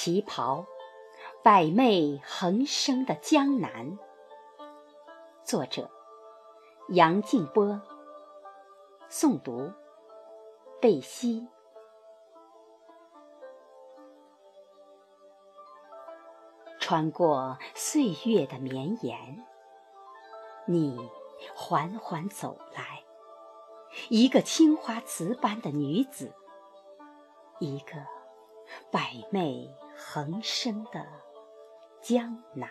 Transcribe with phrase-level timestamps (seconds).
[0.00, 0.64] 旗袍，
[1.42, 3.98] 百媚横生的江南。
[5.42, 5.90] 作者：
[6.90, 7.82] 杨静波。
[9.10, 9.72] 诵读：
[10.80, 11.48] 贝西。
[16.78, 19.44] 穿过岁月的绵延，
[20.64, 21.10] 你
[21.56, 23.02] 缓缓走来，
[24.10, 26.32] 一个青花瓷般的女子，
[27.58, 27.94] 一个
[28.92, 29.68] 百媚
[30.00, 31.04] 横生的
[32.00, 32.70] 江南。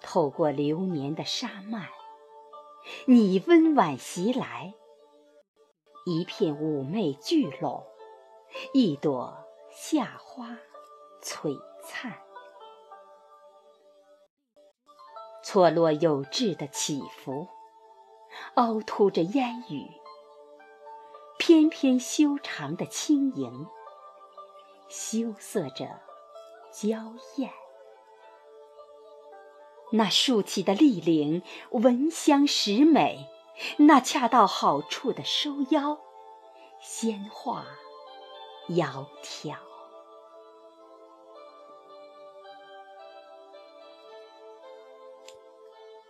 [0.00, 1.88] 透过流年的沙漫，
[3.06, 4.72] 你温婉袭来，
[6.06, 7.86] 一片妩媚聚拢，
[8.72, 10.58] 一朵夏花。
[11.22, 12.14] 璀璨，
[15.44, 17.46] 错落有致的起伏，
[18.54, 19.84] 凹凸着烟雨；
[21.38, 23.66] 翩翩修长的轻盈，
[24.90, 26.00] 羞涩着
[26.72, 27.52] 娇艳。
[29.92, 33.28] 那竖起的立领，闻香识美；
[33.78, 36.00] 那恰到好处的收腰，
[36.80, 37.64] 纤化
[38.68, 39.54] 窈窕。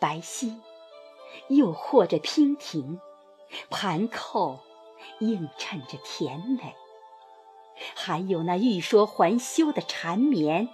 [0.00, 0.60] 白皙，
[1.48, 3.00] 又或者娉婷，
[3.68, 4.60] 盘扣
[5.20, 6.74] 映衬着甜美。
[8.04, 10.68] 还有那欲说还休的缠绵，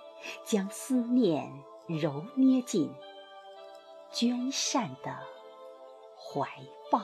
[0.46, 2.90] 将思念揉捏进
[4.10, 5.14] 娟善的
[6.16, 6.48] 怀
[6.90, 7.02] 抱。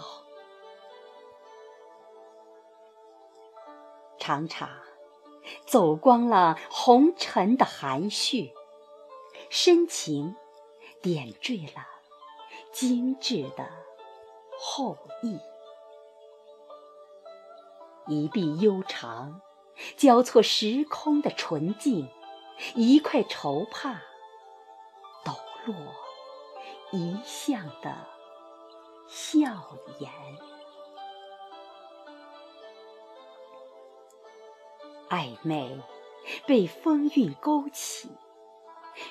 [4.18, 4.70] 常常
[5.66, 8.54] 走光了红尘的含蓄，
[9.50, 10.34] 深情
[11.02, 11.86] 点缀了。
[12.72, 13.68] 精致的
[14.58, 15.38] 后意，
[18.08, 19.42] 一臂悠长、
[19.96, 22.08] 交错时空的纯净，
[22.74, 24.02] 一块绸帕
[25.24, 25.32] 抖
[25.66, 25.74] 落
[26.92, 28.06] 一向的
[29.08, 30.10] 笑颜，
[35.08, 35.80] 暧昧
[36.46, 38.10] 被风韵勾起，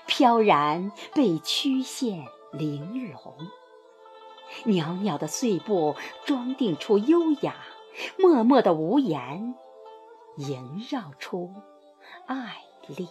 [0.06, 2.26] 飘然被曲线。
[2.54, 3.36] 玲珑，
[4.66, 7.56] 袅袅的碎步装订出优雅，
[8.20, 9.56] 默默的无言
[10.38, 11.54] 萦绕出
[12.26, 13.08] 爱恋。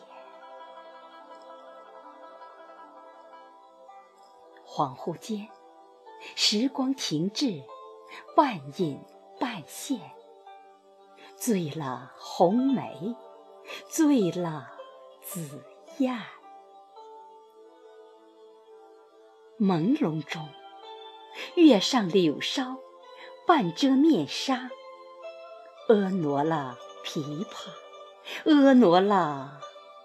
[4.66, 5.48] 恍惚间，
[6.34, 7.62] 时光停滞，
[8.34, 8.98] 半隐
[9.38, 10.00] 半现，
[11.36, 13.14] 醉了红梅，
[13.88, 14.72] 醉了
[15.20, 15.62] 紫
[15.98, 16.18] 燕。
[19.60, 20.48] 朦胧中，
[21.54, 22.78] 月上柳梢，
[23.46, 24.70] 半遮面纱，
[25.88, 27.70] 婀娜了琵琶，
[28.44, 29.60] 婀娜了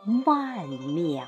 [0.05, 1.27] 曼妙。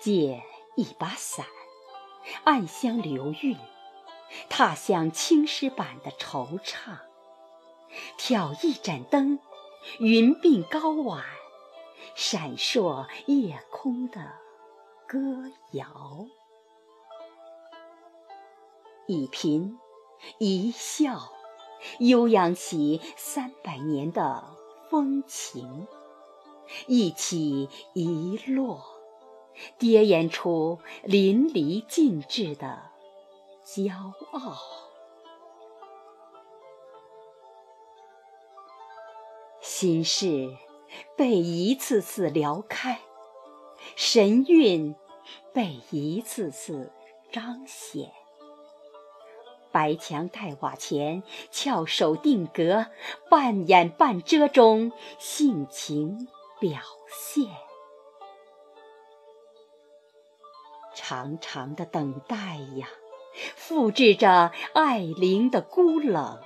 [0.00, 0.42] 借
[0.76, 1.46] 一把伞，
[2.44, 3.56] 暗香流韵，
[4.48, 6.98] 踏向青石板的惆怅，
[8.16, 9.38] 挑一盏灯。
[9.98, 11.24] 云鬓高挽，
[12.14, 14.32] 闪烁夜空的
[15.08, 15.18] 歌
[15.72, 16.26] 谣。
[19.06, 19.76] 一颦
[20.38, 21.30] 一笑，
[21.98, 24.44] 悠扬起三百年的
[24.88, 25.86] 风情；
[26.86, 28.82] 一起一落，
[29.78, 32.90] 跌演出淋漓尽致的
[33.64, 33.92] 骄
[34.30, 34.56] 傲。
[39.60, 40.56] 心事
[41.16, 43.00] 被一次次撩开，
[43.96, 44.94] 神韵
[45.52, 46.92] 被一次次
[47.32, 48.12] 彰显。
[49.72, 52.86] 白墙黛瓦前，翘首定格，
[53.30, 56.28] 半掩半遮中，性情
[56.60, 56.78] 表
[57.08, 57.46] 现。
[60.94, 62.86] 长长的等待呀，
[63.56, 66.38] 复制着爱灵的孤冷，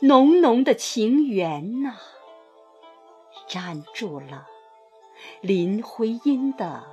[0.00, 1.98] 浓浓的情缘呐。
[3.48, 4.46] 粘住了
[5.42, 6.84] 林徽因的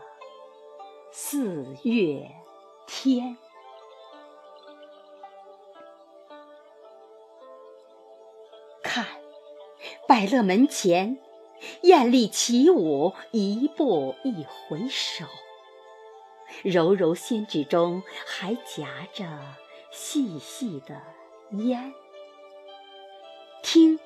[1.12, 2.30] 四月
[2.86, 3.38] 天。
[8.90, 9.06] 看，
[10.08, 11.20] 百乐门前，
[11.84, 15.26] 艳丽起舞，一步一回首，
[16.64, 19.28] 柔柔仙指中还夹着
[19.92, 21.04] 细细的
[21.52, 21.94] 烟。
[23.62, 24.00] 听，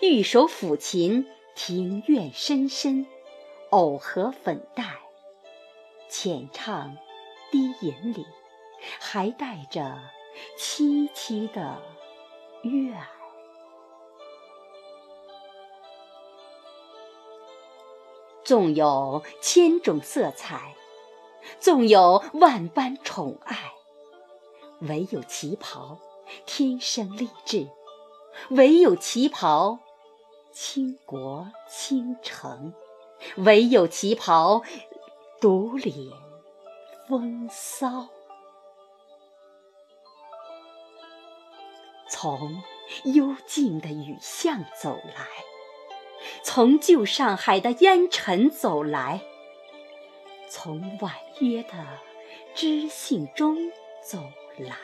[0.00, 1.26] 玉手抚琴。
[1.54, 3.06] 庭院深深，
[3.68, 4.82] 藕荷粉黛，
[6.08, 6.96] 浅唱
[7.50, 8.24] 低吟里，
[8.98, 10.00] 还带着
[10.56, 11.82] 凄凄的
[12.62, 13.19] 怨。
[18.50, 20.74] 纵有千种色彩，
[21.60, 23.74] 纵有万般宠爱，
[24.80, 26.00] 唯有旗袍
[26.46, 27.68] 天生丽质，
[28.48, 29.78] 唯有旗袍
[30.50, 32.74] 倾国倾城，
[33.36, 34.62] 唯有旗袍
[35.40, 36.12] 独领
[37.08, 38.08] 风骚。
[42.08, 42.60] 从
[43.04, 45.28] 幽静的雨巷走来，
[46.42, 49.20] 从旧上海的烟尘走来，
[50.48, 51.70] 从婉约的
[52.54, 53.70] 知性中
[54.02, 54.18] 走
[54.58, 54.74] 来，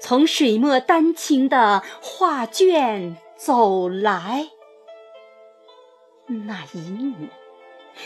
[0.00, 4.50] 从水墨丹青的画卷走来。
[6.26, 7.28] 那一语，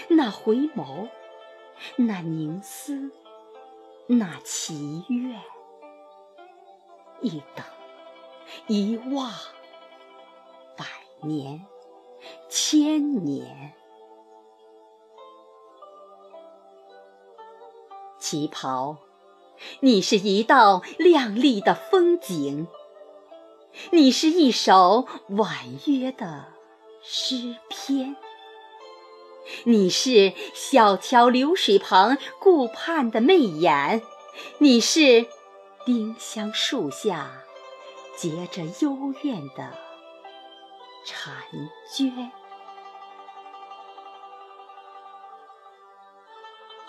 [0.08, 1.08] 那回眸，
[1.96, 3.10] 那凝思，
[4.06, 5.40] 那祈愿，
[7.20, 7.64] 一等。
[8.66, 9.30] 一望
[10.76, 10.84] 百
[11.22, 11.64] 年、
[12.48, 13.72] 千年，
[18.18, 18.96] 旗袍，
[19.80, 22.66] 你是一道亮丽的风景，
[23.90, 25.50] 你是一首婉
[25.86, 26.46] 约的
[27.02, 28.16] 诗篇，
[29.64, 34.02] 你是小桥流水旁顾盼的媚眼，
[34.58, 35.26] 你是
[35.84, 37.44] 丁香树下。
[38.16, 39.72] 结着幽怨的
[41.08, 42.30] 婵娟，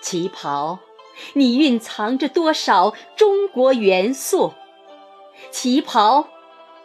[0.01, 0.80] 旗袍，
[1.33, 4.54] 你蕴藏着多少中国元素？
[5.51, 6.27] 旗袍，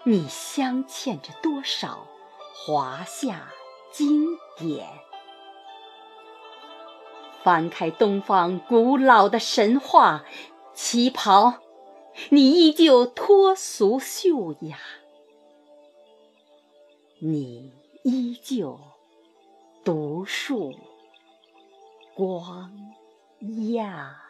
[0.05, 2.07] 你镶嵌着多少
[2.55, 3.49] 华夏
[3.91, 4.27] 经
[4.57, 4.87] 典？
[7.43, 10.25] 翻开东方古老的神话，
[10.73, 11.55] 旗袍。
[12.29, 14.79] 你依旧脱俗秀雅，
[17.19, 17.73] 你
[18.03, 18.79] 依旧
[19.85, 20.75] 独树
[22.15, 22.73] 光
[23.73, 24.24] 亚。